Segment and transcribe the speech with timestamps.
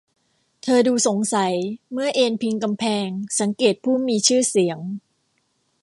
[0.63, 1.53] เธอดูสงสัย
[1.91, 3.07] เมื่อเอนพิงกำแพง
[3.39, 4.79] สังเกตผู้มีชื่อเสียง